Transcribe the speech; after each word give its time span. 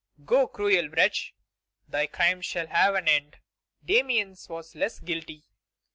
Go, 0.25 0.47
cruel 0.47 0.89
wretch; 0.89 1.35
thy 1.87 2.07
crimes 2.07 2.47
shall 2.47 2.65
have 2.65 2.95
an 2.95 3.07
end. 3.07 3.37
Damiens 3.85 4.49
was 4.49 4.73
less 4.73 4.97
guilty. 4.97 5.43